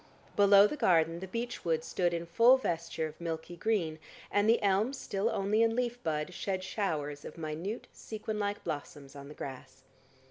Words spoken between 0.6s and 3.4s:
the garden the beech wood stood in full vesture of